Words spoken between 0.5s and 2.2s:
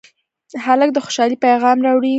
هلک د خوشالۍ پېغام راوړي.